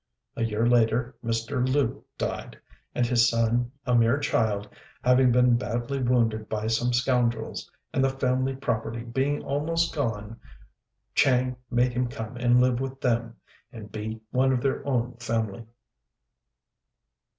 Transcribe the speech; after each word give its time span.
A 0.35 0.43
year 0.43 0.65
later 0.65 1.15
Mr. 1.23 1.63
Lu 1.63 2.03
died; 2.17 2.57
and 2.95 3.05
his 3.05 3.29
son, 3.29 3.71
a 3.85 3.93
mere 3.93 4.17
child, 4.17 4.67
having 5.03 5.31
been 5.31 5.57
badly 5.57 6.01
wounded 6.01 6.49
by 6.49 6.65
some 6.65 6.91
scoundrels, 6.91 7.69
and 7.93 8.03
the 8.03 8.09
family 8.09 8.55
property 8.55 9.01
being 9.03 9.43
almost 9.43 9.93
gone, 9.93 10.39
Chang 11.13 11.55
made 11.69 11.93
him 11.93 12.07
come 12.07 12.35
and 12.35 12.59
live 12.59 12.79
with 12.79 12.99
them, 12.99 13.35
and 13.71 13.91
be 13.91 14.19
one 14.31 14.51
of 14.51 14.63
their 14.63 14.83
own 14.87 15.17
family. 15.17 15.67